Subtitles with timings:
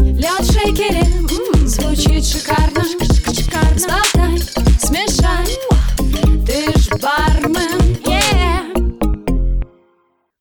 [0.00, 1.04] Лед в шейкере
[1.66, 2.82] звучит шикарно.
[3.32, 3.78] Шикарно.
[3.78, 4.38] Сболтай,
[4.78, 5.46] смешай.
[6.46, 7.80] Ты ж бармен.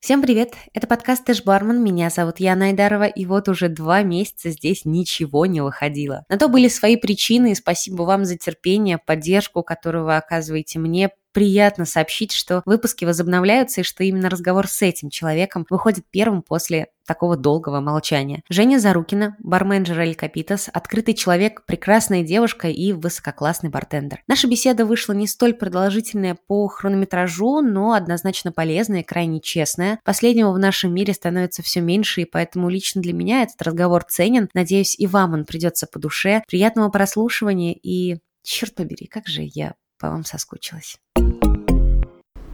[0.09, 0.55] Всем привет!
[0.73, 4.83] Это подкаст «Ты ж бармен», меня зовут Яна Айдарова, и вот уже два месяца здесь
[4.83, 6.25] ничего не выходило.
[6.29, 11.11] На то были свои причины, и спасибо вам за терпение, поддержку, которую вы оказываете мне,
[11.31, 16.87] приятно сообщить, что выпуски возобновляются и что именно разговор с этим человеком выходит первым после
[17.09, 18.43] такого долгого молчания.
[18.49, 24.21] Женя Зарукина, барменджер Эль Капитас, открытый человек, прекрасная девушка и высококлассный бартендер.
[24.27, 29.99] Наша беседа вышла не столь продолжительная по хронометражу, но однозначно полезная и крайне честная.
[30.05, 34.47] Последнего в нашем мире становится все меньше, и поэтому лично для меня этот разговор ценен.
[34.53, 36.43] Надеюсь, и вам он придется по душе.
[36.47, 38.19] Приятного прослушивания и...
[38.41, 40.97] Черт побери, как же я по вам соскучилась.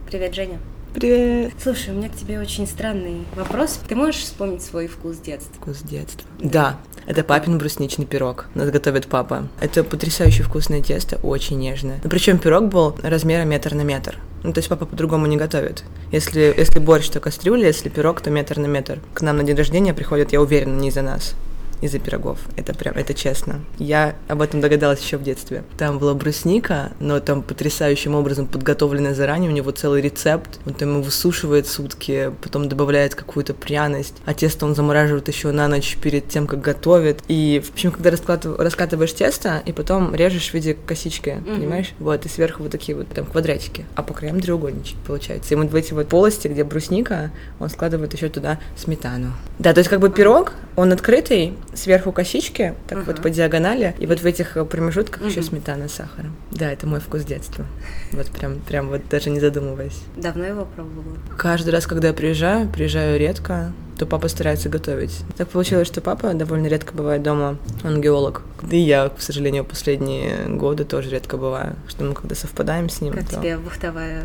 [0.06, 0.58] Привет, Женя.
[0.94, 1.52] Привет.
[1.62, 3.78] Слушай, у меня к тебе очень странный вопрос.
[3.86, 5.54] Ты можешь вспомнить свой вкус детства?
[5.60, 6.28] Вкус детства.
[6.40, 8.46] Да, это папин брусничный пирог.
[8.54, 9.48] Нас готовит папа.
[9.60, 12.00] Это потрясающе вкусное тесто, очень нежное.
[12.02, 14.18] Ну, причем пирог был размера метр на метр.
[14.42, 15.84] Ну, то есть папа по-другому не готовит.
[16.12, 19.00] Если, если борщ, то кастрюля, если пирог, то метр на метр.
[19.12, 21.34] К нам на день рождения приходят, я уверена, не из-за нас
[21.80, 22.38] из-за пирогов.
[22.56, 23.60] Это прям, это честно.
[23.78, 25.64] Я об этом догадалась еще в детстве.
[25.78, 29.50] Там была брусника, но там потрясающим образом подготовленная заранее.
[29.50, 30.60] У него целый рецепт.
[30.66, 34.14] Он там его высушивает сутки, потом добавляет какую-то пряность.
[34.24, 37.22] А тесто он замораживает еще на ночь перед тем, как готовит.
[37.28, 38.58] И, в общем, когда раскатыв...
[38.58, 41.54] раскатываешь тесто, и потом режешь в виде косички, mm-hmm.
[41.54, 41.92] понимаешь?
[41.98, 45.54] Вот, и сверху вот такие вот там квадратики, а по краям треугольнички получается.
[45.54, 49.32] И вот в эти вот полости, где брусника, он складывает еще туда сметану.
[49.58, 53.04] Да, то есть как бы пирог, он открытый, сверху косички, так uh-huh.
[53.06, 55.30] вот по диагонали, и вот в этих промежутках uh-huh.
[55.30, 56.36] еще сметана с сахаром.
[56.50, 57.64] Да, это мой вкус детства.
[58.12, 60.00] Вот прям, прям вот даже не задумываясь.
[60.16, 61.16] Давно его пробовала?
[61.36, 65.20] Каждый раз, когда я приезжаю, приезжаю редко, то папа старается готовить.
[65.36, 68.42] Так получилось, что папа довольно редко бывает дома, он геолог.
[68.70, 73.12] И я, к сожалению, последние годы тоже редко бываю, что мы когда совпадаем с ним.
[73.14, 73.36] Как то...
[73.36, 74.24] тебе бухтовая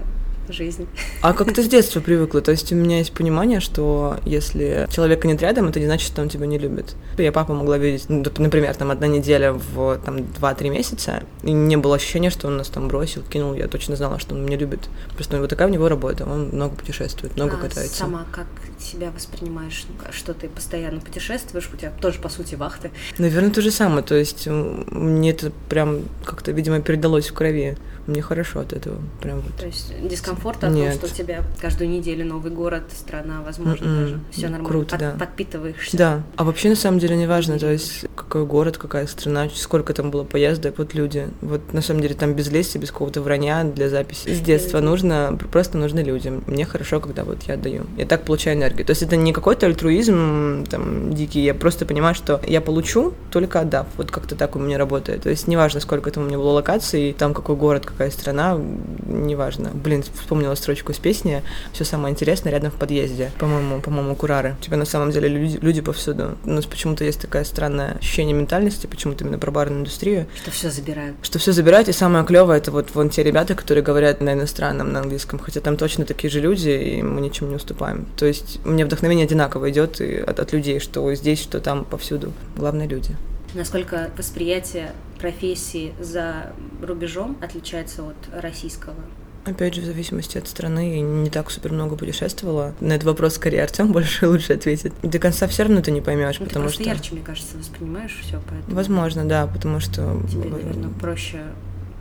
[0.50, 0.88] жизнь.
[1.22, 2.42] А как ты с детства привыкла?
[2.42, 6.22] То есть у меня есть понимание, что если человека нет рядом, это не значит, что
[6.22, 6.96] он тебя не любит.
[7.18, 11.78] Я папу могла видеть, ну, например, там одна неделя в там 2-3 месяца, и не
[11.78, 13.54] было ощущения, что он нас там бросил, кинул.
[13.54, 14.90] Я точно знала, что он меня любит.
[15.16, 16.26] Просто вот такая у него работа.
[16.26, 17.98] Он много путешествует, много а катается.
[17.98, 18.48] Сама как
[18.82, 19.86] себя воспринимаешь?
[20.12, 21.70] Что ты постоянно путешествуешь?
[21.74, 22.92] У тебя тоже, по сути, вахты.
[23.18, 24.04] Наверное, то же самое.
[24.04, 27.78] То есть мне это прям как-то, видимо, передалось в крови
[28.08, 28.98] мне хорошо от этого.
[29.22, 29.56] Прям вот.
[29.56, 34.00] То есть дискомфорт от того, что у тебя каждую неделю новый город, страна, возможно, Mm-mm.
[34.02, 34.68] даже все нормально.
[34.68, 35.12] Круто, Под, да.
[35.20, 35.98] Подпитываешься.
[35.98, 36.24] Да.
[36.36, 40.12] А вообще на самом деле не важно, то есть какой город, какая страна, сколько там
[40.12, 41.28] было поездок, вот люди.
[41.42, 44.30] Вот на самом деле там без лести, без какого-то вранья для записи.
[44.30, 46.30] С детства нужно, просто нужны люди.
[46.48, 47.86] Мне хорошо, когда вот я отдаю.
[47.98, 48.71] Я так получаю энергию.
[48.72, 53.60] То есть это не какой-то альтруизм там дикий, я просто понимаю, что я получу, только
[53.60, 53.88] отдав.
[53.98, 55.24] Вот как-то так у меня работает.
[55.24, 58.60] То есть неважно, сколько там у меня было локаций, там какой город, какая страна,
[59.06, 59.72] неважно.
[59.74, 61.44] Блин, вспомнила строчку из песни
[61.74, 63.32] «Все самое интересное рядом в подъезде».
[63.40, 64.56] По-моему, по-моему, Курары.
[64.60, 66.38] У тебя на самом деле люди, люди повсюду.
[66.44, 70.28] У нас почему-то есть такая странная ощущение ментальности, почему-то именно про барную индустрию.
[70.42, 71.16] Что все забирают.
[71.22, 74.92] Что все забирают, и самое клевое это вот вон те ребята, которые говорят на иностранном,
[74.92, 78.06] на английском, хотя там точно такие же люди, и мы ничем не уступаем.
[78.16, 82.34] То есть меня вдохновение одинаково идет и от, от людей, что здесь, что там, повсюду.
[82.56, 83.16] Главное люди
[83.54, 88.96] насколько восприятие профессии за рубежом отличается от российского?
[89.44, 92.76] Опять же, в зависимости от страны, я не так супер много путешествовала.
[92.80, 94.94] На этот вопрос скорее Артем больше лучше ответит.
[95.02, 96.84] До конца все равно ты не поймешь, ну, потому ты что.
[96.84, 98.76] ярче, мне кажется, воспринимаешь все, поэтому.
[98.76, 100.22] Возможно, да, потому что.
[100.30, 101.42] Тебе, наверное, проще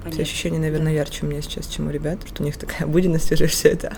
[0.01, 0.15] понять.
[0.15, 0.99] Эти ощущения, наверное, да.
[0.99, 3.95] ярче у меня сейчас, чем у ребят, что у них такая обыденность уже все это.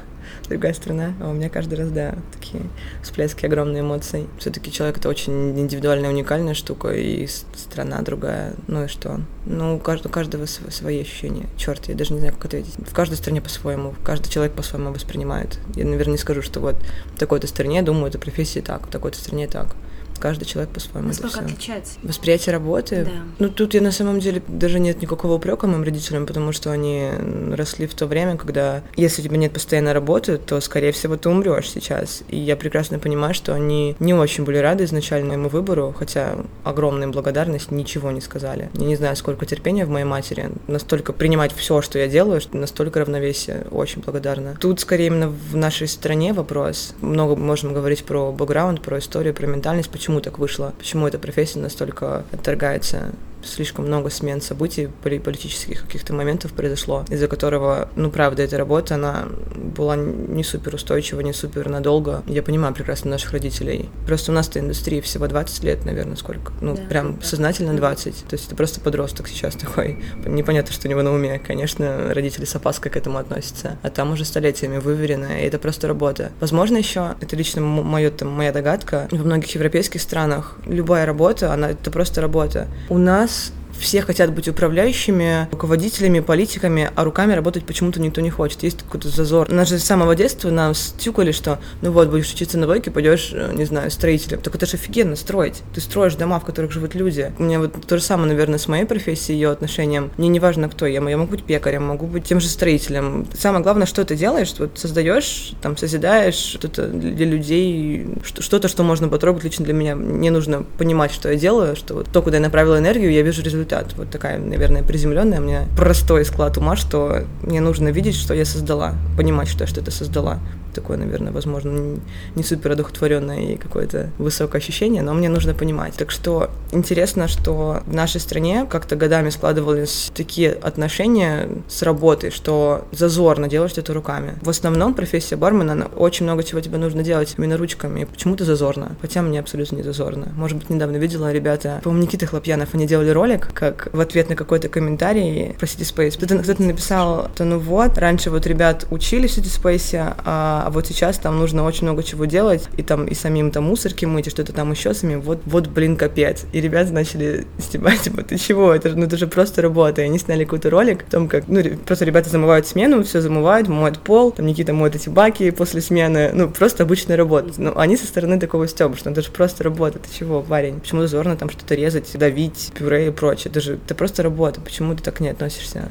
[0.48, 2.62] Другая страна, а у меня каждый раз, да, такие
[3.02, 4.26] всплески огромные эмоций.
[4.38, 9.20] Все-таки человек это очень индивидуальная, уникальная штука, и страна другая, ну и что?
[9.46, 11.46] Ну, у каждого, у каждого свои ощущения.
[11.56, 12.74] Черт, я даже не знаю, как ответить.
[12.76, 15.58] В каждой стране по-своему, каждый человек по-своему воспринимает.
[15.74, 16.76] Я, наверное, не скажу, что вот
[17.14, 19.74] в такой-то стране, думаю, это профессия так, в такой-то стране так
[20.22, 21.08] каждый человек по-своему.
[21.08, 21.94] Насколько отличается?
[22.04, 23.04] Восприятие работы.
[23.04, 23.10] Да.
[23.40, 27.10] Ну, тут я на самом деле даже нет никакого упрека моим родителям, потому что они
[27.50, 31.28] росли в то время, когда если у тебя нет постоянной работы, то, скорее всего, ты
[31.28, 32.22] умрешь сейчас.
[32.28, 37.08] И я прекрасно понимаю, что они не очень были рады изначально моему выбору, хотя огромная
[37.08, 38.70] благодарность, ничего не сказали.
[38.74, 43.00] Я не знаю, сколько терпения в моей матери, настолько принимать все, что я делаю, настолько
[43.00, 44.56] равновесие, очень благодарна.
[44.60, 46.94] Тут, скорее, именно в нашей стране вопрос.
[47.00, 51.18] Много можем говорить про бэкграунд, про историю, про ментальность, почему почему так вышло, почему эта
[51.18, 53.12] профессия настолько отторгается
[53.44, 59.26] слишком много смен событий, политических каких-то моментов произошло, из-за которого, ну, правда, эта работа, она
[59.54, 62.22] была не супер устойчива, не супер надолго.
[62.26, 63.88] Я понимаю прекрасно наших родителей.
[64.06, 66.52] Просто у нас-то индустрии всего 20 лет, наверное, сколько?
[66.60, 67.24] Ну, да, прям да.
[67.24, 68.24] сознательно 20.
[68.28, 69.98] То есть это просто подросток сейчас такой.
[70.26, 71.38] Непонятно, что у него на уме.
[71.38, 73.78] Конечно, родители с опаской к этому относятся.
[73.82, 76.32] А там уже столетиями выверено, и это просто работа.
[76.40, 81.70] Возможно, еще, это лично моё, там, моя догадка, во многих европейских странах любая работа, она
[81.70, 82.68] это просто работа.
[82.88, 88.30] У нас us все хотят быть управляющими, руководителями, политиками, а руками работать почему-то никто не
[88.30, 88.62] хочет.
[88.62, 89.50] Есть какой-то зазор.
[89.50, 93.32] Нас же с самого детства нам стюкали, что ну вот, будешь учиться на двойке, пойдешь,
[93.34, 94.40] э, не знаю, строителем.
[94.40, 95.62] Так это же офигенно строить.
[95.74, 97.32] Ты строишь дома, в которых живут люди.
[97.38, 100.12] У меня вот то же самое, наверное, с моей профессией, ее отношением.
[100.16, 101.02] Мне не важно, кто я.
[101.02, 103.26] Я могу быть пекарем, могу быть тем же строителем.
[103.36, 108.06] Самое главное, что ты делаешь, вот создаешь, там, созидаешь что-то для людей,
[108.38, 109.96] что-то, что можно потрогать лично для меня.
[109.96, 113.42] Мне нужно понимать, что я делаю, что вот то, куда я направила энергию, я вижу
[113.42, 113.94] результат результат.
[113.96, 118.44] Вот такая, наверное, приземленная у меня простой склад ума, что мне нужно видеть, что я
[118.44, 120.38] создала, понимать, что я что-то создала
[120.72, 121.98] такое, наверное, возможно,
[122.34, 125.94] не супер одухотворенное и какое-то высокое ощущение, но мне нужно понимать.
[125.94, 132.86] Так что интересно, что в нашей стране как-то годами складывались такие отношения с работой, что
[132.92, 134.34] зазорно делать это руками.
[134.42, 138.04] В основном профессия бармена, очень много чего тебе нужно делать именно ручками.
[138.04, 138.96] Почему-то зазорно.
[139.00, 140.32] Хотя мне абсолютно не зазорно.
[140.36, 144.36] Может быть, недавно видела ребята, по-моему, Никита Хлопьянов, они делали ролик, как в ответ на
[144.36, 146.16] какой-то комментарий про City Space.
[146.16, 150.70] Кто-то, кто написал, то ну вот, раньше вот ребят учили в City Space, а а
[150.70, 154.28] вот сейчас там нужно очень много чего делать, и там и самим там мусорки мыть,
[154.28, 156.44] и что-то там еще самим, вот, вот, блин, капец.
[156.52, 160.02] И ребята начали стебать, типа, ты чего, это, ну, это же просто работа.
[160.02, 163.68] И они сняли какой-то ролик о том, как, ну, просто ребята замывают смену, все замывают,
[163.68, 167.52] моют пол, там Никита моет эти баки после смены, ну, просто обычная работа.
[167.56, 170.80] Но они со стороны такого стеба, что это же просто работа, ты чего, парень?
[170.80, 173.50] Почему зазорно там что-то резать, давить, пюре и прочее?
[173.50, 175.88] Это же, это просто работа, почему ты так не относишься?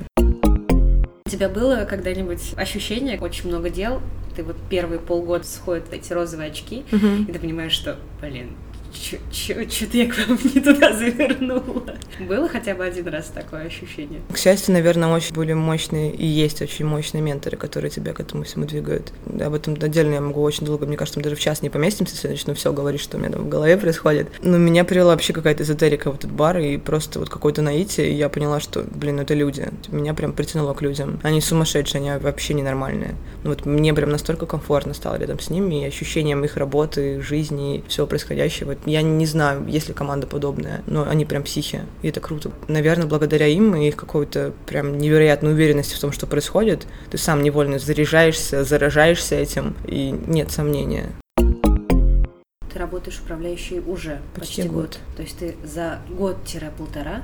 [1.31, 4.01] У тебя было когда-нибудь ощущение, очень много дел,
[4.35, 7.07] ты вот первые полгода сходят эти розовые очки, угу.
[7.25, 8.49] и ты понимаешь, что, блин,
[8.93, 11.95] что-то я к вам не туда завернула.
[12.27, 14.21] Было хотя бы один раз такое ощущение?
[14.31, 18.43] К счастью, наверное, очень были мощные и есть очень мощные менторы, которые тебя к этому
[18.43, 19.13] всему двигают.
[19.39, 22.13] Об этом отдельно я могу очень долго, мне кажется, мы даже в час не поместимся,
[22.13, 24.29] если я начну все говорить, что у меня там в голове происходит.
[24.41, 28.15] Но меня привела вообще какая-то эзотерика в этот бар, и просто вот какое-то наитие, и
[28.15, 29.69] я поняла, что, блин, это люди.
[29.89, 31.19] Меня прям притянуло к людям.
[31.23, 33.15] Они сумасшедшие, они вообще ненормальные.
[33.43, 37.83] Ну вот мне прям настолько комфортно стало рядом с ними, и ощущением их работы, жизни,
[37.87, 42.19] всего происходящего я не знаю, есть ли команда подобная, но они прям психи, и это
[42.19, 42.51] круто.
[42.67, 47.43] Наверное, благодаря им и их какой-то прям невероятной уверенности в том, что происходит, ты сам
[47.43, 51.09] невольно заряжаешься, заражаешься этим, и нет сомнения.
[51.35, 54.75] Ты работаешь управляющей уже почти, почти год.
[54.75, 54.99] год.
[55.17, 57.21] То есть ты за год-полтора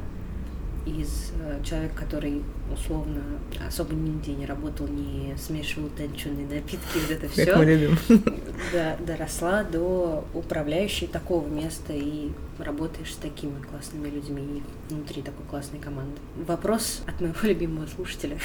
[0.88, 3.22] из э, человека, который условно
[3.66, 7.46] особо нигде не работал, не смешивал тонченые напитки, вот это все.
[7.46, 7.98] Как мы любим.
[8.74, 15.46] Да, доросла до управляющей такого места и работаешь с такими классными людьми и внутри такой
[15.46, 16.18] классной команды.
[16.36, 18.40] Вопрос от моего любимого слушателя.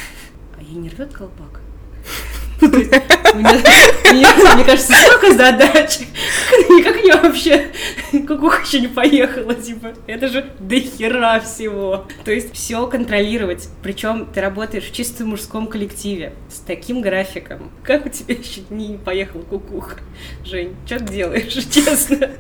[0.59, 1.61] А ей не рвет колпак?
[3.35, 5.99] Мне кажется, столько задач.
[6.85, 7.69] Как у нее вообще
[8.27, 12.07] кукуха еще не поехала, типа, это же до хера всего.
[12.25, 13.69] То есть все контролировать.
[13.83, 17.71] Причем ты работаешь в чисто мужском коллективе с таким графиком.
[17.83, 19.99] Как у тебя еще не поехала кукуха?
[20.45, 22.31] Жень, что ты делаешь, честно?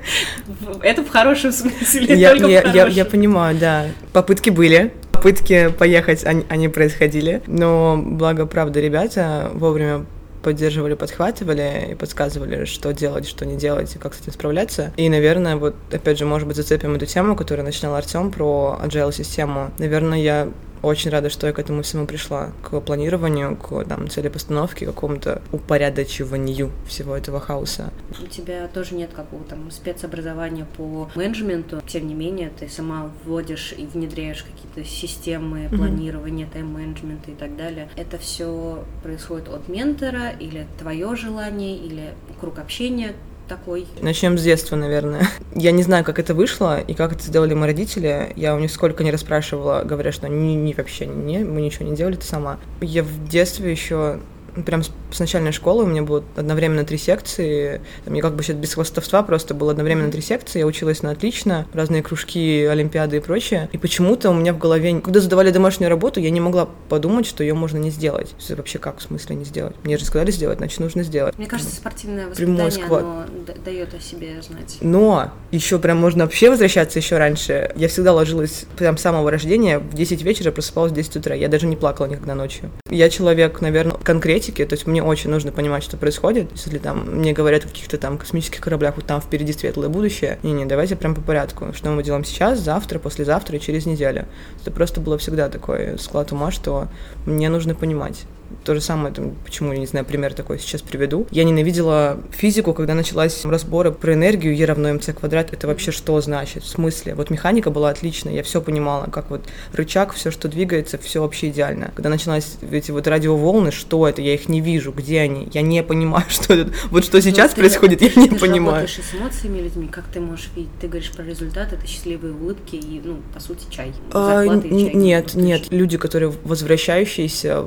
[0.82, 3.86] Это в хорошем смысле, я, только я, в я, я понимаю, да.
[4.12, 10.04] Попытки были, попытки поехать, они, происходили, но благо, правда, ребята вовремя
[10.42, 14.92] поддерживали, подхватывали и подсказывали, что делать, что не делать и как с этим справляться.
[14.96, 19.12] И, наверное, вот опять же, может быть, зацепим эту тему, которую начинал Артем про agile
[19.12, 19.70] систему.
[19.78, 20.48] Наверное, я
[20.82, 26.70] очень рада, что я к этому всему пришла, к планированию, к там, целепостановке, какому-то упорядочиванию
[26.86, 27.92] всего этого хаоса.
[28.22, 33.86] У тебя тоже нет какого-то спецобразования по менеджменту, тем не менее, ты сама вводишь и
[33.86, 36.52] внедряешь какие-то системы планирования, mm-hmm.
[36.52, 37.88] тайм-менеджмента и так далее.
[37.96, 43.14] Это все происходит от ментора или твое желание, или круг общения,
[43.52, 43.86] такой.
[44.00, 45.28] Начнем с детства, наверное.
[45.54, 48.32] Я не знаю, как это вышло и как это сделали мои родители.
[48.36, 51.94] Я у них сколько не расспрашивала, говоря, что они не, вообще не, мы ничего не
[51.94, 52.58] делали, ты сама.
[52.80, 54.20] Я в детстве еще
[54.66, 57.80] прям с, начальной школы у меня было одновременно три секции.
[58.06, 60.60] Я как бы сейчас без хвостовства просто было одновременно три секции.
[60.60, 63.68] Я училась на отлично, разные кружки, олимпиады и прочее.
[63.72, 67.42] И почему-то у меня в голове, когда задавали домашнюю работу, я не могла подумать, что
[67.42, 68.34] ее можно не сделать.
[68.48, 69.74] Вообще как в смысле не сделать?
[69.84, 71.36] Мне же сказали сделать, значит нужно сделать.
[71.38, 73.02] Мне кажется, спортивное Прямой воспитание, сквот.
[73.02, 74.78] оно дает о себе знать.
[74.80, 77.72] Но еще прям можно вообще возвращаться еще раньше.
[77.76, 81.34] Я всегда ложилась прям с самого рождения в 10 вечера, просыпалась в 10 утра.
[81.34, 82.70] Я даже не плакала никогда ночью.
[82.90, 83.96] Я человек, наверное,
[84.42, 86.50] конкретики, то есть мне очень нужно понимать, что происходит.
[86.52, 90.38] Если там мне говорят о каких-то там космических кораблях, вот там впереди светлое будущее.
[90.42, 91.72] Не-не, давайте прям по порядку.
[91.72, 94.26] Что мы делаем сейчас, завтра, послезавтра и через неделю.
[94.60, 96.88] Это просто было всегда такой склад ума, что
[97.26, 98.24] мне нужно понимать.
[98.64, 101.26] То же самое, там, почему, я не знаю, пример такой сейчас приведу.
[101.30, 105.52] Я ненавидела физику, когда началась разборы про энергию, Е равно МЦ квадрат.
[105.52, 106.62] Это вообще что значит?
[106.64, 107.14] В смысле?
[107.14, 111.48] Вот механика была отличная, я все понимала, как вот рычаг, все, что двигается, все вообще
[111.48, 111.90] идеально.
[111.94, 114.22] Когда началась эти вот радиоволны, что это?
[114.22, 115.48] Я их не вижу, где они?
[115.52, 116.72] Я не понимаю, что это.
[116.90, 118.76] Вот что сейчас Ну, ты- происходит, я не ты понимаю.
[118.86, 120.70] работаешь с эмоциями людьми, как ты можешь видеть?
[120.80, 123.92] Ты говоришь про результат, это счастливые улыбки и, ну, по сути, чай.
[124.12, 124.60] А, чай.
[124.70, 127.60] нет, нет, люди, которые возвращающиеся,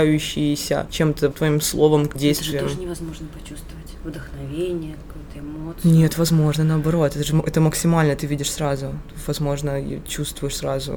[0.00, 2.64] вдохновляющиеся чем-то твоим словом, Это же действием.
[2.64, 3.76] тоже невозможно почувствовать.
[4.02, 5.92] Вдохновение, какую-то эмоцию.
[5.92, 7.16] Нет, возможно, наоборот.
[7.16, 8.94] Это же это максимально ты видишь сразу.
[9.26, 9.78] Возможно,
[10.08, 10.92] чувствуешь сразу.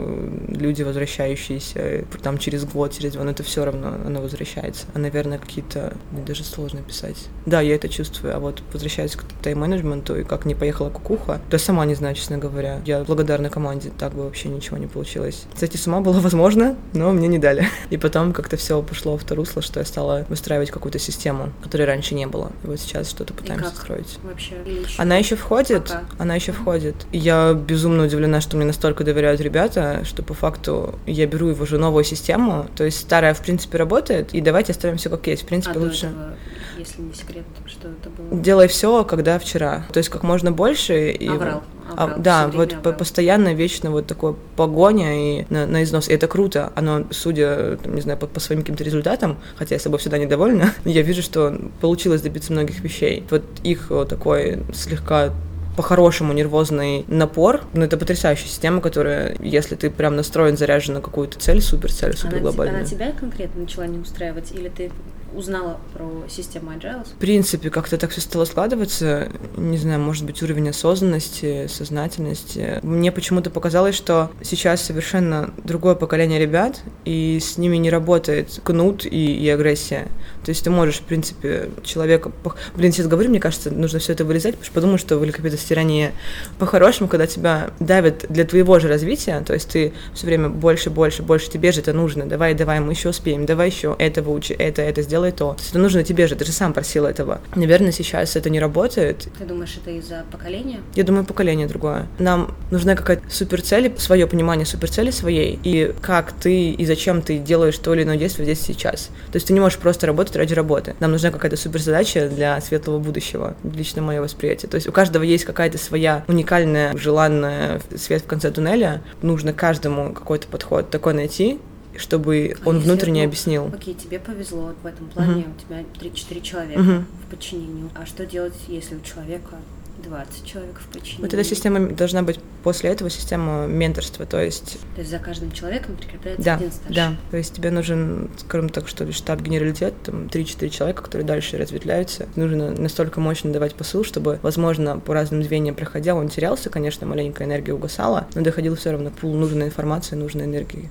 [0.47, 4.85] Люди, возвращающиеся э, там через год, через два, но это все равно оно возвращается.
[4.93, 7.27] А, наверное, какие-то мне даже сложно писать.
[7.45, 8.37] Да, я это чувствую.
[8.37, 12.15] А вот возвращаясь к тайм-менеджменту и как не поехала кукуха, то я сама не знаю,
[12.15, 12.81] честно говоря.
[12.85, 15.43] Я благодарна команде, так бы вообще ничего не получилось.
[15.53, 17.67] Кстати, с ума было возможно, но мне не дали.
[17.89, 21.85] И потом как-то все пошло в то русло, что я стала выстраивать какую-то систему, которой
[21.87, 22.51] раньше не было.
[22.63, 24.19] И вот сейчас что-то пытаемся строить.
[24.21, 24.53] Вообще.
[24.65, 26.03] Ещё Она еще входит, Пока.
[26.19, 26.95] она еще входит.
[27.11, 31.65] И я безумно удивлена, что мне настолько доверяют ребята, что по факту я беру его
[31.65, 35.41] же новую систему, то есть старая в принципе работает, и давайте оставим все как есть.
[35.41, 36.05] В принципе, А лучше.
[36.05, 36.35] этого,
[36.83, 38.39] если не секрет, что это было?
[38.41, 39.85] Делай все, когда вчера.
[39.91, 41.11] То есть как можно больше.
[41.11, 41.63] И Аврал.
[41.95, 46.09] а, да, вот по- постоянно, вечно вот такое погоня и на, на износ.
[46.09, 46.71] И это круто.
[46.75, 50.73] Оно, судя, там, не знаю, по, по своим каким-то результатам, хотя я собой всегда недовольна,
[50.85, 53.25] я вижу, что получилось добиться многих вещей.
[53.29, 55.33] Вот их вот такой слегка
[55.75, 61.39] по-хорошему нервозный напор, ну, это потрясающая система, которая, если ты прям настроен, заряжен на какую-то
[61.39, 62.79] цель, супер цель, супер Она, глобальную.
[62.81, 64.91] она тебя конкретно начала не устраивать, или ты
[65.35, 67.05] узнала про систему Agile?
[67.05, 69.29] В принципе, как-то так все стало складываться.
[69.57, 72.79] Не знаю, может быть, уровень осознанности, сознательности.
[72.83, 79.05] Мне почему-то показалось, что сейчас совершенно другое поколение ребят, и с ними не работает кнут
[79.05, 80.07] и, и агрессия.
[80.45, 82.31] То есть ты можешь, в принципе, человека...
[82.75, 86.11] Блин, сейчас говорю, мне кажется, нужно все это вырезать, потому что подумаю, что великопитость тирания
[86.59, 91.23] по-хорошему, когда тебя давят для твоего же развития, то есть ты все время больше, больше,
[91.23, 94.81] больше, тебе же это нужно, давай, давай, мы еще успеем, давай еще это выучи, это,
[94.81, 95.53] это, сделай то.
[95.53, 97.41] То есть это нужно тебе же, ты же сам просил этого.
[97.55, 99.27] Наверное, сейчас это не работает.
[99.37, 100.79] Ты думаешь, это из-за поколения?
[100.95, 102.07] Я думаю, поколение другое.
[102.19, 107.77] Нам нужна какая-то суперцель, свое понимание суперцели своей, и как ты и зачем ты делаешь
[107.77, 109.09] то или иное действие здесь сейчас.
[109.31, 110.95] То есть ты не можешь просто работать ради работы.
[110.99, 114.69] Нам нужна какая-то суперзадача для светлого будущего, лично мое восприятие.
[114.69, 119.01] То есть у каждого есть какая-то своя уникальная, желанная свет в конце туннеля.
[119.21, 121.59] Нужно каждому какой-то подход такой найти,
[121.97, 123.71] чтобы А он внутренне ну, объяснил.
[123.73, 127.05] Окей, тебе повезло в этом плане, у тебя 3-4 человека Мгм.
[127.27, 127.89] в подчинении.
[127.95, 129.55] А что делать, если у человека
[130.03, 131.21] 20 человек в подчинении?
[131.21, 135.51] Вот эта система должна быть после этого система менторства, то есть То есть за каждым
[135.51, 136.95] человеком прикрепляется Да, один старший.
[136.95, 137.15] да.
[137.31, 141.57] То есть тебе нужен, скажем так, что ли, штаб генералитет, там 3-4 человека, которые дальше
[141.57, 142.27] разветвляются.
[142.35, 147.45] Нужно настолько мощно давать посыл, чтобы, возможно, по разным звеньям проходя, он терялся, конечно, маленькая
[147.47, 150.89] энергия угасала, но доходил все равно к пулу нужной информации, нужной энергии.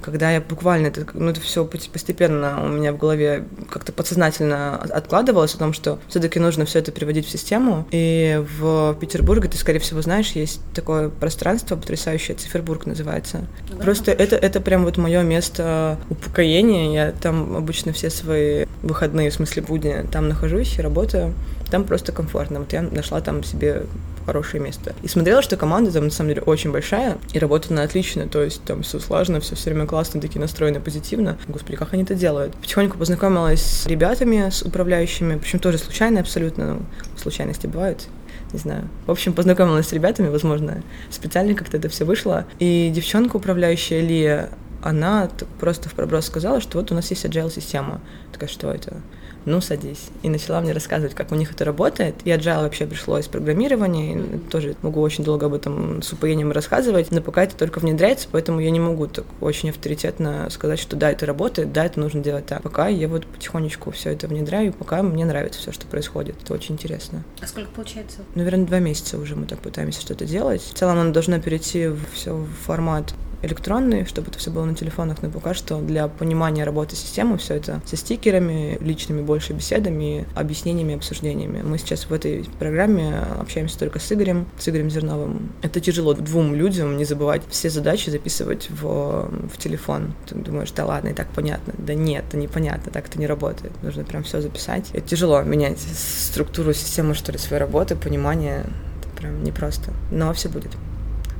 [0.00, 5.56] Когда я буквально, это, ну, это все постепенно у меня в голове как-то подсознательно откладывалось
[5.56, 7.84] о том, что все-таки нужно все это переводить в систему.
[7.90, 13.48] И в Петербурге, ты, скорее всего, знаешь, есть такое пространство потрясающее, Цифербург называется.
[13.70, 16.92] Ну, да, Просто это, это прям вот мое место упокоения.
[16.92, 21.34] Я там обычно все свои выходные, в смысле будни, там нахожусь и работаю.
[21.72, 22.60] Там просто комфортно.
[22.60, 23.82] Вот я нашла там себе
[24.28, 24.94] хорошее место.
[25.02, 28.42] И смотрела, что команда там на самом деле очень большая, и работает она отлично, то
[28.42, 31.38] есть там все слажено, все все время классно, такие настроены позитивно.
[31.48, 32.54] Господи, как они это делают?
[32.56, 36.82] Потихоньку познакомилась с ребятами, с управляющими, причем тоже случайно абсолютно, ну,
[37.16, 38.06] случайности бывают,
[38.52, 38.88] не знаю.
[39.06, 42.44] В общем, познакомилась с ребятами, возможно, специально как-то это все вышло.
[42.58, 44.50] И девчонка, управляющая Лия,
[44.82, 48.02] она просто в проброс сказала, что вот у нас есть agile система.
[48.30, 49.00] Такая, что это?
[49.44, 50.08] Ну, садись.
[50.22, 52.16] И начала мне рассказывать, как у них это работает.
[52.24, 56.52] И agile вообще пришло из программирования, и тоже могу очень долго об этом с упоением
[56.52, 60.96] рассказывать, но пока это только внедряется, поэтому я не могу так очень авторитетно сказать, что
[60.96, 62.62] да, это работает, да, это нужно делать так.
[62.62, 66.36] Пока я вот потихонечку все это внедряю, пока мне нравится все, что происходит.
[66.42, 67.24] Это очень интересно.
[67.40, 68.18] А сколько получается?
[68.34, 70.62] Наверное, два месяца уже мы так пытаемся что-то делать.
[70.62, 74.74] В целом оно должно перейти в все в формат электронные, чтобы это все было на
[74.74, 80.26] телефонах, но пока что для понимания работы системы все это со стикерами, личными больше беседами,
[80.34, 81.62] объяснениями, обсуждениями.
[81.62, 85.52] Мы сейчас в этой программе общаемся только с Игорем, с Игорем Зерновым.
[85.62, 90.14] Это тяжело двум людям не забывать все задачи записывать в, в телефон.
[90.26, 91.74] Ты думаешь, да ладно, и так понятно.
[91.78, 93.72] Да нет, это непонятно, так это не работает.
[93.82, 94.90] Нужно прям все записать.
[94.92, 98.64] Это тяжело менять структуру системы, что ли, своей работы, понимание.
[99.00, 99.92] Это прям непросто.
[100.10, 100.72] Но все будет.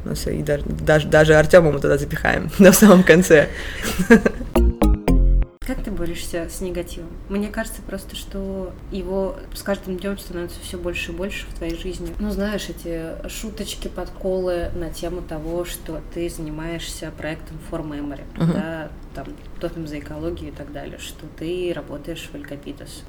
[0.04, 3.48] Ну все, и даже, даже, даже Артема мы туда запихаем на самом конце.
[5.68, 7.10] Как ты борешься с негативом?
[7.28, 11.76] Мне кажется просто, что его с каждым днем становится все больше и больше в твоей
[11.76, 12.08] жизни.
[12.18, 18.52] Ну, знаешь, эти шуточки, подколы на тему того, что ты занимаешься проектом For Memory, uh-huh.
[18.54, 19.26] да, там,
[19.60, 23.02] топим за экологию и так далее, что ты работаешь в Элькапитас.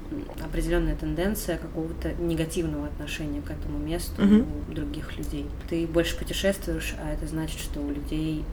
[0.44, 4.46] Определенная тенденция какого-то негативного отношения к этому месту uh-huh.
[4.68, 5.46] у других людей.
[5.70, 8.44] Ты больше путешествуешь, а это значит, что у людей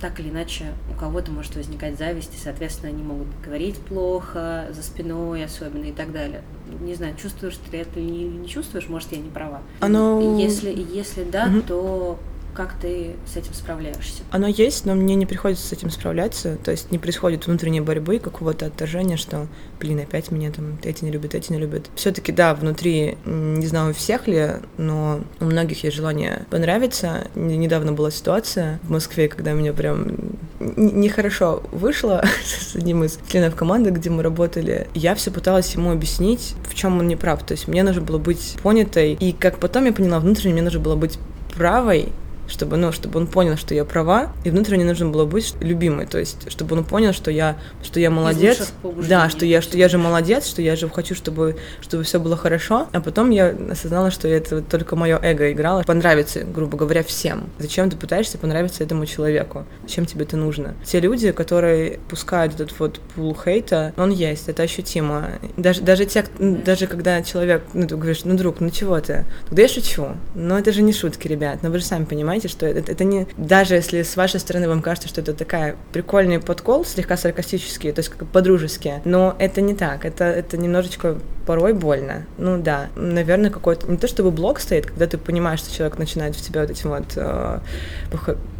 [0.00, 4.82] так или иначе у кого-то может возникать зависть, и, соответственно, они могут говорить плохо, за
[4.82, 6.42] спиной особенно и так далее.
[6.80, 9.62] Не знаю, чувствуешь ты это или не чувствуешь, может, я не права.
[9.80, 10.38] Оно...
[10.38, 11.62] Если, если да, угу.
[11.62, 12.18] то
[12.56, 14.22] как ты с этим справляешься?
[14.30, 16.56] Оно есть, но мне не приходится с этим справляться.
[16.64, 19.46] То есть не происходит внутренней борьбы, какого-то отторжения, что,
[19.78, 21.90] блин, опять меня там эти не любят, эти не любят.
[21.94, 27.28] Все-таки, да, внутри, не знаю, у всех ли, но у многих есть желание понравиться.
[27.34, 30.16] Недавно была ситуация в Москве, когда меня прям
[30.58, 34.88] нехорошо вышло с одним из членов команды, где мы работали.
[34.94, 37.42] Я все пыталась ему объяснить, в чем он не прав.
[37.44, 39.12] То есть мне нужно было быть понятой.
[39.12, 41.18] И как потом я поняла, внутренне мне нужно было быть
[41.54, 42.12] правой,
[42.48, 46.18] чтобы, ну, чтобы он понял, что я права, и внутренне нужно было быть любимой, то
[46.18, 48.72] есть, чтобы он понял, что я, что я молодец,
[49.08, 52.36] да, что я, что я же молодец, что я же хочу, чтобы, чтобы все было
[52.36, 57.50] хорошо, а потом я осознала, что это только мое эго играло, понравится, грубо говоря, всем.
[57.58, 59.64] Зачем ты пытаешься понравиться этому человеку?
[59.82, 60.74] Зачем тебе это нужно?
[60.84, 65.30] Те люди, которые пускают этот вот пул хейта, он есть, это ощутимо.
[65.56, 69.24] Даже, даже те, даже когда человек, ну, ты говоришь, ну, друг, ну чего ты?
[69.48, 70.08] Тогда я шучу.
[70.34, 73.04] Но это же не шутки, ребят, но вы же сами понимаете, понимаете, что это, это
[73.04, 73.26] не...
[73.36, 78.00] Даже если с вашей стороны вам кажется, что это такая прикольный подкол, слегка саркастический, то
[78.00, 82.26] есть как по-дружески, но это не так, это, это немножечко порой больно.
[82.38, 83.86] Ну да, наверное, какой-то...
[83.90, 86.90] Не то чтобы блок стоит, когда ты понимаешь, что человек начинает в тебя вот этим
[86.90, 87.12] вот...
[87.16, 87.60] Э,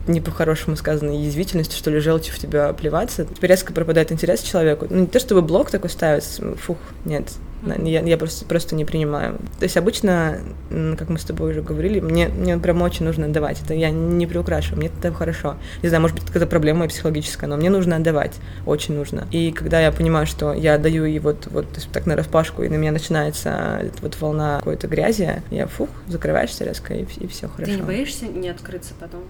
[0.07, 4.87] не по-хорошему сказанной язвительностью, что ли, желчью в тебя плеваться, резко пропадает интерес к человеку.
[4.89, 7.33] Ну, не то чтобы блок такой ставится, фух, нет,
[7.79, 9.39] я, я просто, просто не принимаю.
[9.59, 10.39] То есть обычно,
[10.71, 13.61] как мы с тобой уже говорили, мне, мне прям очень нужно отдавать.
[13.63, 15.57] Это я не приукрашиваю, мне это хорошо.
[15.83, 18.35] Не знаю, может быть, какая-то проблема психологическая, но мне нужно отдавать,
[18.67, 19.27] очень нужно.
[19.31, 22.77] И когда я понимаю, что я отдаю и вот, вот так на распашку, и на
[22.77, 27.73] меня начинается вот волна какой-то грязи, я фух, закрываешься резко, и, и все хорошо.
[27.73, 29.23] Ты не боишься не открыться потом?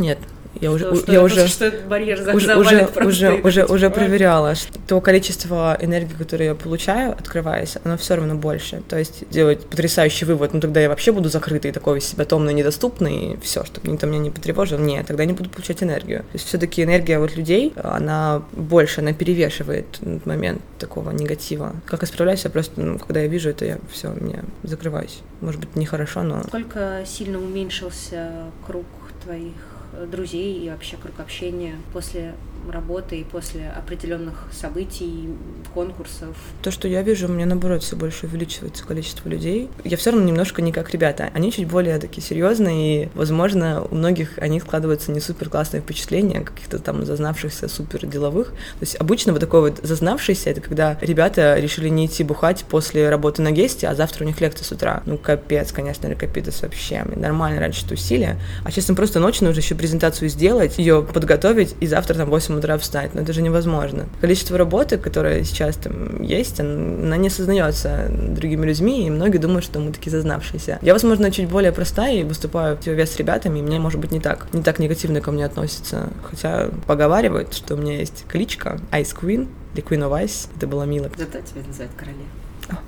[0.00, 0.18] Нет,
[0.60, 4.78] я уже, что, я уже, что этот барьер уже, уже, уже, уже, уже проверяла, что
[4.80, 8.82] то количество энергии, которое я получаю, открываясь, оно все равно больше.
[8.88, 12.52] То есть делать потрясающий вывод, ну тогда я вообще буду закрытый, такой из себя томный,
[12.52, 14.78] недоступный, и все, чтобы никто меня не потревожил.
[14.78, 16.20] Нет, тогда не буду получать энергию.
[16.20, 21.76] То есть все-таки энергия вот людей, она больше, она перевешивает момент такого негатива.
[21.86, 25.20] Как я справляюсь, я просто, ну, когда я вижу это, я все, мне закрываюсь.
[25.40, 26.42] Может быть, нехорошо, но...
[26.42, 28.30] Сколько сильно уменьшился
[28.66, 28.86] круг
[29.24, 29.69] твоих
[30.10, 32.34] друзей и вообще круг общения после
[32.68, 35.28] работы и после определенных событий,
[35.74, 36.36] конкурсов.
[36.62, 39.68] То, что я вижу, у меня наоборот все больше увеличивается количество людей.
[39.84, 41.30] Я все равно немножко не как ребята.
[41.34, 46.40] Они чуть более такие серьезные, и, возможно, у многих они складываются не супер классные впечатления,
[46.40, 48.48] каких-то там зазнавшихся супер деловых.
[48.48, 53.08] То есть обычно вот такой вот зазнавшийся, это когда ребята решили не идти бухать после
[53.08, 55.02] работы на гесте, а завтра у них лекция с утра.
[55.06, 57.04] Ну, капец, конечно, рекопитас вообще.
[57.04, 58.36] Нормально раньше тусили.
[58.64, 62.49] А сейчас им просто ночью нужно еще презентацию сделать, ее подготовить, и завтра там 8
[62.58, 64.06] утра встать, но это же невозможно.
[64.20, 69.80] Количество работы, которое сейчас там есть, она не осознается другими людьми, и многие думают, что
[69.80, 70.78] мы такие зазнавшиеся.
[70.82, 74.12] Я, возможно, чуть более простая и выступаю в вес с ребятами, и мне, может быть,
[74.12, 76.08] не так, не так негативно ко мне относятся.
[76.22, 80.48] Хотя поговаривают, что у меня есть кличка Ice Queen, или Queen of Ice.
[80.56, 81.10] Это было мило.
[81.16, 82.26] Зато тебя называют королевой.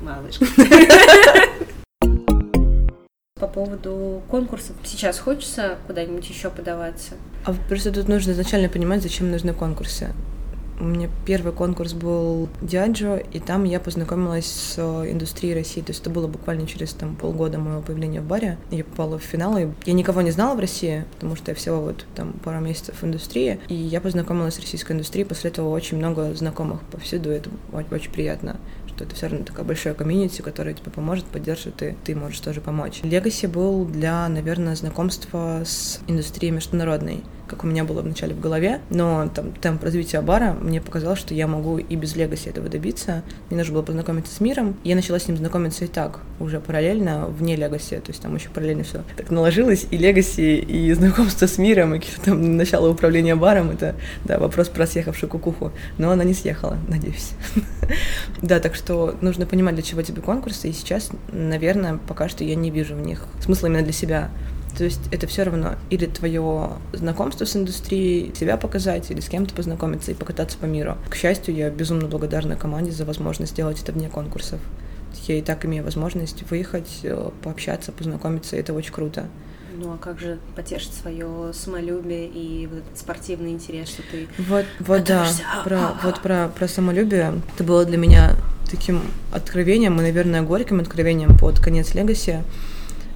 [0.00, 0.38] Малыш.
[3.42, 4.76] По поводу конкурсов.
[4.84, 7.14] Сейчас хочется куда-нибудь еще подаваться?
[7.44, 10.12] А просто тут нужно изначально понимать, зачем нужны конкурсы.
[10.78, 15.80] У меня первый конкурс был Диаджо, и там я познакомилась с индустрией России.
[15.80, 18.58] То есть это было буквально через там, полгода моего появления в баре.
[18.70, 21.80] Я попала в финал, и я никого не знала в России, потому что я всего
[21.80, 23.58] вот там пару месяцев в индустрии.
[23.66, 28.56] И я познакомилась с российской индустрией, после этого очень много знакомых повсюду, это очень приятно
[28.94, 32.60] что это все равно такая большая комьюнити, которая тебе поможет, поддержит, и ты можешь тоже
[32.60, 33.00] помочь.
[33.02, 37.22] Легаси был для, наверное, знакомства с индустрией международной
[37.52, 41.34] как у меня было вначале в голове, но там темп развития бара мне показал, что
[41.34, 43.22] я могу и без Легаси этого добиться.
[43.50, 44.74] Мне нужно было познакомиться с миром.
[44.84, 48.48] Я начала с ним знакомиться и так, уже параллельно, вне Легаси, то есть там еще
[48.48, 53.70] параллельно все так наложилось, и Легаси, и знакомство с миром, и там начало управления баром,
[53.70, 57.32] это, да, вопрос про съехавшую кукуху, но она не съехала, надеюсь.
[58.40, 62.54] Да, так что нужно понимать, для чего тебе конкурсы, и сейчас, наверное, пока что я
[62.54, 64.30] не вижу в них смысла именно для себя.
[64.76, 69.54] То есть это все равно или твое знакомство с индустрией, себя показать, или с кем-то
[69.54, 70.96] познакомиться и покататься по миру.
[71.10, 74.60] К счастью, я безумно благодарна команде за возможность сделать это вне конкурсов.
[75.26, 79.26] Я и так имею возможность выехать, э, пообщаться, познакомиться, и это очень круто.
[79.74, 84.64] Ну а как же потешить свое самолюбие и вот этот спортивный интерес, что ты Вот,
[84.80, 85.26] вот да,
[85.64, 87.40] про, вот про, про самолюбие.
[87.54, 88.36] Это было для меня
[88.70, 92.42] таким откровением и, наверное, горьким откровением под конец Легаси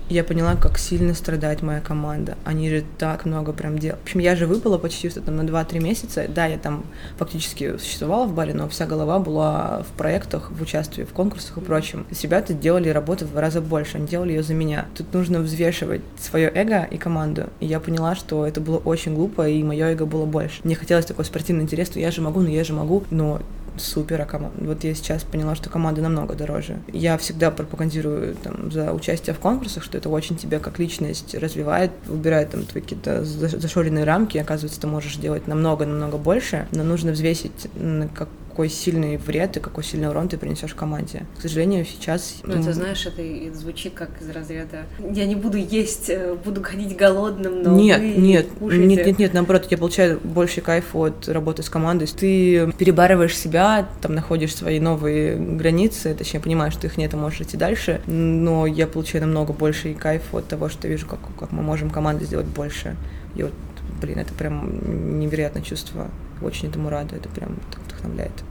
[0.09, 2.37] я поняла, как сильно страдает моя команда.
[2.45, 4.01] Они же так много прям делают.
[4.01, 6.27] В общем, я же выпала почти что там на 2-3 месяца.
[6.29, 6.85] Да, я там
[7.17, 11.61] фактически существовала в баре, но вся голова была в проектах, в участии в конкурсах и
[11.61, 12.07] прочем.
[12.23, 14.87] Ребята делали работу в два раза больше, они делали ее за меня.
[14.97, 17.45] Тут нужно взвешивать свое эго и команду.
[17.61, 20.61] И я поняла, что это было очень глупо, и мое эго было больше.
[20.65, 23.41] Мне хотелось такой спортивный интерес, что я же могу, но я же могу, но
[23.79, 24.57] супер, а команда...
[24.65, 26.79] Вот я сейчас поняла, что команда намного дороже.
[26.93, 31.91] Я всегда пропагандирую там, за участие в конкурсах, что это очень тебя как личность развивает,
[32.09, 37.69] убирает там твои какие-то зашоренные рамки, оказывается, ты можешь делать намного-намного больше, но нужно взвесить,
[38.15, 41.27] как какой сильный вред и какой сильный урон ты принесешь команде.
[41.37, 42.37] К сожалению, сейчас...
[42.43, 43.23] Ну, ты знаешь, это
[43.55, 48.47] звучит как из разряда «я не буду есть, э, буду ходить голодным, но Нет, нет,
[48.63, 52.07] нет, нет, нет, наоборот, я получаю больше кайфа от работы с командой.
[52.07, 57.43] Ты перебарываешь себя, там находишь свои новые границы, точнее, понимаешь, что их нет, и можешь
[57.43, 61.63] идти дальше, но я получаю намного больше кайфа от того, что вижу, как, как мы
[61.63, 62.97] можем команду сделать больше.
[63.35, 63.53] И вот,
[64.01, 66.09] блин, это прям невероятное чувство.
[66.41, 68.45] Очень этому рада, это прям так вдохновляет.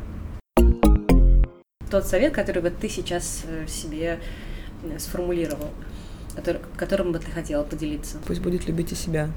[1.90, 4.20] Тот совет, который бы ты сейчас э, себе
[4.84, 5.70] э, сформулировал,
[6.36, 8.18] который, которым бы ты хотела поделиться?
[8.26, 9.30] Пусть будет любите себя.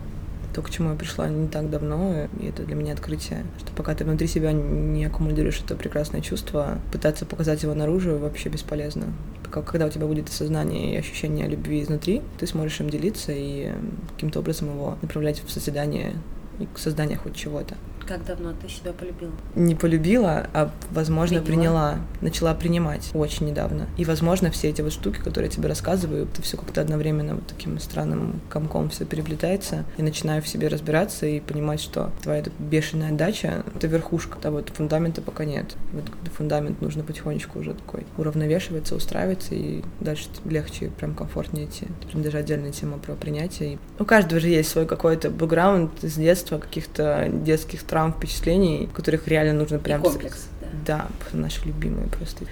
[0.54, 3.94] То, к чему я пришла не так давно, и это для меня открытие, что пока
[3.94, 9.12] ты внутри себя не аккумулируешь это прекрасное чувство, пытаться показать его наружу вообще бесполезно.
[9.50, 13.72] Когда у тебя будет осознание и ощущение любви изнутри, ты сможешь им делиться и
[14.14, 16.14] каким-то образом его направлять в созидание
[16.58, 17.76] и к созданию хоть чего-то.
[18.08, 19.32] Как давно ты себя полюбила?
[19.54, 21.90] Не полюбила, а, возможно, приняла.
[21.90, 22.06] приняла.
[22.22, 23.86] Начала принимать очень недавно.
[23.98, 27.46] И, возможно, все эти вот штуки, которые я тебе рассказываю, это все как-то одновременно вот
[27.46, 29.84] таким странным комком все переплетается.
[29.98, 34.50] И начинаю в себе разбираться и понимать, что твоя эта бешеная дача— это верхушка, а
[34.52, 35.76] вот фундамента пока нет.
[35.92, 41.86] Вот фундамент нужно потихонечку уже такой уравновешиваться, устраиваться, и дальше легче, прям комфортнее идти.
[42.10, 43.78] Прям даже отдельная тема про принятие.
[43.98, 49.26] У каждого же есть свой какой-то бэкграунд с детства, каких-то детских травм, травм, впечатлений, которых
[49.26, 50.00] реально нужно прям...
[50.00, 51.08] И комплекс, да.
[51.32, 52.44] Да, наши любимые просто.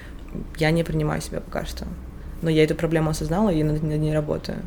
[0.59, 1.87] Я не принимаю себя пока что.
[2.43, 4.59] Но я эту проблему осознала и над, над ней работаю.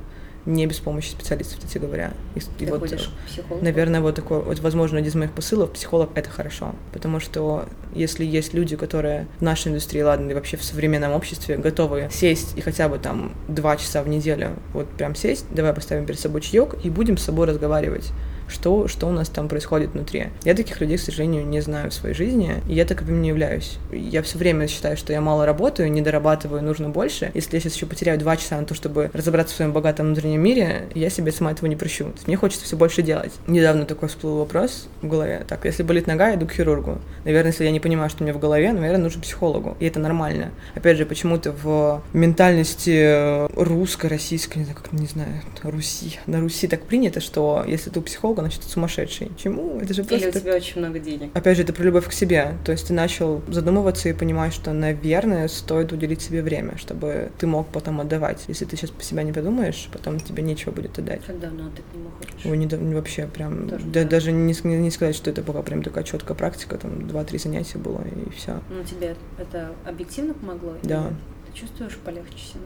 [0.45, 2.13] Не без помощи специалистов, кстати говоря.
[2.33, 3.61] И, Ты и вот, к?
[3.61, 6.73] Наверное, вот такой, вот, возможно, один из моих посылов, психолог— это хорошо.
[6.93, 11.57] Потому что если есть люди, которые в нашей индустрии, ладно, и вообще в современном обществе
[11.57, 16.05] готовы сесть и хотя бы там два часа в неделю, вот прям сесть, давай поставим
[16.05, 18.11] перед собой чаек и будем с собой разговаривать
[18.49, 20.27] что, что у нас там происходит внутри.
[20.43, 23.77] Я таких людей, к сожалению, не знаю в своей жизни, и я таковым не являюсь.
[23.91, 27.31] Я все время считаю, что я мало работаю, не дорабатываю, нужно больше.
[27.33, 30.41] Если я сейчас еще потеряю два часа на то, чтобы разобраться в своем богатом внутреннем
[30.41, 32.11] мире, я себе сама этого не прощу.
[32.27, 33.33] Мне хочется все больше делать.
[33.47, 35.45] Недавно такой всплыл вопрос в голове.
[35.47, 36.99] Так, если болит нога, иду к хирургу.
[37.25, 39.77] Наверное, если я не понимаю, что у меня в голове, наверное, нужен психологу.
[39.79, 40.51] И это нормально.
[40.75, 45.29] Опять же, почему-то в ментальности русской, российской, не знаю, как, не знаю,
[45.63, 49.31] Руси, на Руси так принято, что если ты у психолога, много, значит, ты сумасшедший.
[49.37, 49.79] Чему?
[49.79, 50.27] Это же просто...
[50.27, 51.31] Или у тебя очень много денег.
[51.33, 52.53] Опять же, это про любовь к себе.
[52.65, 57.47] То есть ты начал задумываться и понимать, что, наверное, стоит уделить себе время, чтобы ты
[57.47, 58.45] мог потом отдавать.
[58.47, 61.23] Если ты сейчас по себя не подумаешь, потом тебе нечего будет отдать.
[61.25, 62.45] Как давно ты к нему ходишь?
[62.45, 63.69] Ой, не, вообще прям...
[63.69, 64.09] Тоже, да, да.
[64.09, 68.01] Даже не, не сказать, что это пока прям такая четкая практика, там два-три занятия было,
[68.01, 68.61] и все.
[68.69, 70.75] Ну, тебе это объективно помогло?
[70.83, 71.13] Да.
[71.47, 72.61] Ты чувствуешь полегче себя?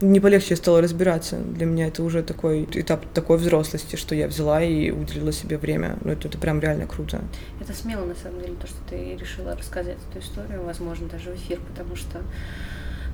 [0.00, 1.38] Не полегче стало разбираться.
[1.38, 5.98] Для меня это уже такой этап такой взрослости, что я взяла и уделила себе время.
[6.02, 7.20] Ну, это, это прям реально круто.
[7.60, 11.36] Это смело, на самом деле, то, что ты решила рассказать эту историю, возможно, даже в
[11.36, 12.20] эфир, потому что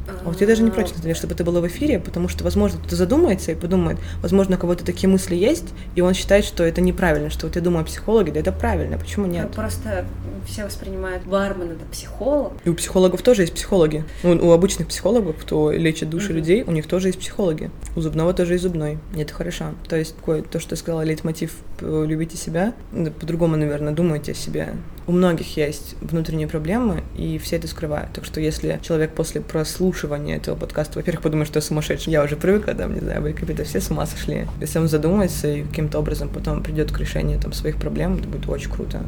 [0.07, 2.79] а вот я даже не против, например, чтобы это было в эфире, потому что, возможно,
[2.79, 6.81] кто-то задумается и подумает, возможно, у кого-то такие мысли есть, и он считает, что это
[6.81, 9.47] неправильно, что вот я думаю о психологе, да это правильно, почему нет?
[9.49, 10.05] Ну, просто
[10.47, 12.53] все воспринимают бармен это психолог.
[12.65, 14.05] И у психологов тоже есть психологи.
[14.23, 16.37] У, у обычных психологов, кто лечит души mm-hmm.
[16.37, 17.71] людей, у них тоже есть психологи.
[17.97, 18.99] У зубного тоже есть зубной.
[19.17, 19.75] И это хорошо.
[19.89, 22.75] То есть, такое, то, что я сказала, лейтмотив «любите себя»,
[23.21, 24.75] по-другому, наверное, думайте о себе.
[25.07, 28.13] У многих есть внутренние проблемы, и все это скрывают.
[28.15, 32.37] Так что если человек после прослушивания этого подкаста, во-первых, подумает, что я сумасшедший, я уже
[32.37, 34.47] привыкла, там, не знаю, вы какие-то все с ума сошли.
[34.61, 38.49] Если он задумается и каким-то образом потом придет к решению там, своих проблем, это будет
[38.49, 39.03] очень круто.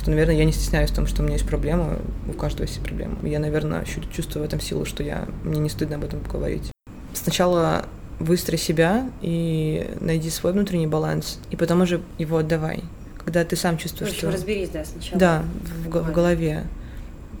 [0.00, 2.80] Что, наверное, я не стесняюсь в том, что у меня есть проблемы, у каждого есть
[2.80, 3.16] проблемы.
[3.28, 6.72] Я, наверное, чувствую в этом силу, что я, мне не стыдно об этом говорить.
[7.12, 7.84] Сначала
[8.18, 12.82] выстрои себя и найди свой внутренний баланс, и потом уже его отдавай
[13.22, 14.36] когда ты сам чувствуешь, в общем, что...
[14.38, 15.20] разберись, да, сначала.
[15.20, 15.44] Да,
[15.84, 16.64] в, в голове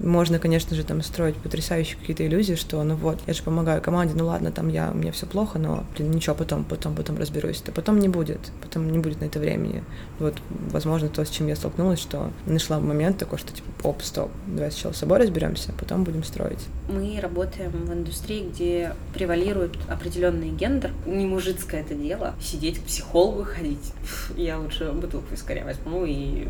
[0.02, 4.14] можно, конечно же, там строить потрясающие какие-то иллюзии, что ну вот, я же помогаю команде,
[4.16, 7.62] ну ладно, там я, у меня все плохо, но, блин, ничего, потом, потом, потом разберусь.
[7.64, 9.84] Да потом не будет, потом не будет на это времени.
[10.18, 10.36] Вот,
[10.70, 14.70] возможно, то, с чем я столкнулась, что нашла момент такой, что типа, оп, стоп, давай
[14.70, 16.60] сначала с собой разберемся, а потом будем строить.
[16.88, 20.90] Мы работаем в индустрии, где превалирует определенный гендер.
[21.06, 22.34] Не мужицкое это дело.
[22.40, 23.92] Сидеть к психологу ходить.
[24.36, 26.48] Я лучше бутылку искоря возьму и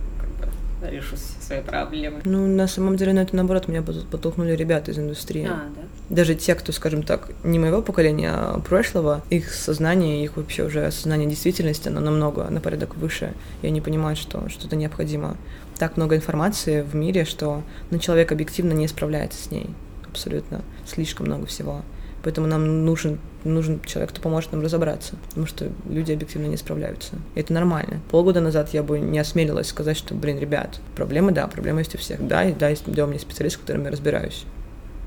[0.83, 2.21] решу свои проблемы.
[2.25, 5.47] Ну, на самом деле, на это наоборот меня подтолкнули ребята из индустрии.
[5.47, 5.83] А, да?
[6.09, 10.91] Даже те, кто, скажем так, не моего поколения, а прошлого, их сознание, их вообще уже
[10.91, 15.37] сознание действительности, оно намного на порядок выше, и они понимают, что что-то необходимо.
[15.79, 19.71] Так много информации в мире, что ну, человек объективно не справляется с ней.
[20.09, 20.63] Абсолютно.
[20.87, 21.83] Слишком много всего.
[22.23, 27.15] Поэтому нам нужен, нужен человек, кто поможет нам разобраться, потому что люди объективно не справляются.
[27.35, 28.01] И это нормально.
[28.11, 31.99] Полгода назад я бы не осмелилась сказать, что, блин, ребят, проблемы, да, проблемы есть у
[31.99, 32.27] всех.
[32.27, 34.45] Да, и да, есть, да, у меня специалист, с которым я разбираюсь.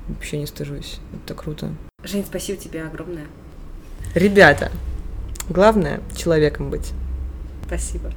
[0.08, 0.98] Вообще не стыжусь.
[1.24, 1.70] Это круто.
[2.02, 3.26] Жень, спасибо тебе огромное.
[4.14, 4.70] Ребята,
[5.48, 6.92] главное человеком быть.
[7.66, 8.12] Спасибо.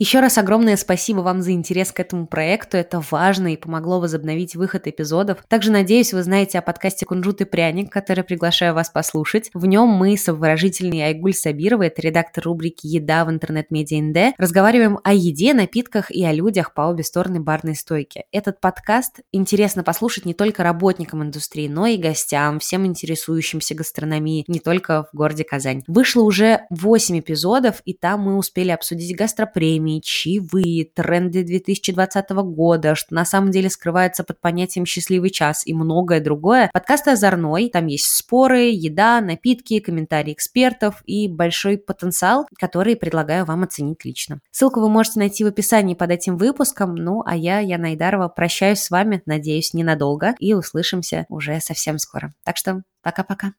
[0.00, 2.76] Еще раз огромное спасибо вам за интерес к этому проекту.
[2.76, 5.38] Это важно и помогло возобновить выход эпизодов.
[5.48, 9.50] Также, надеюсь, вы знаете о подкасте «Кунжут и пряник», который приглашаю вас послушать.
[9.54, 14.98] В нем мы с обворожительной Айгуль Сабировой, это редактор рубрики «Еда» в интернет-медиа НД, разговариваем
[15.04, 18.24] о еде, напитках и о людях по обе стороны барной стойки.
[18.32, 24.58] Этот подкаст интересно послушать не только работникам индустрии, но и гостям, всем интересующимся гастрономией, не
[24.58, 25.84] только в городе Казань.
[25.86, 32.94] Вышло уже 8 эпизодов, и там мы успели обсудить гастропремии, премии, чаевые, тренды 2020 года,
[32.94, 36.70] что на самом деле скрывается под понятием «счастливый час» и многое другое.
[36.72, 43.62] Подкаст озорной, там есть споры, еда, напитки, комментарии экспертов и большой потенциал, который предлагаю вам
[43.62, 44.40] оценить лично.
[44.50, 48.80] Ссылку вы можете найти в описании под этим выпуском, ну а я, Яна Айдарова, прощаюсь
[48.80, 52.32] с вами, надеюсь, ненадолго, и услышимся уже совсем скоро.
[52.44, 53.52] Так что пока-пока.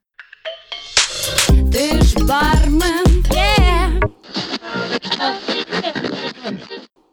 [1.72, 2.02] Ты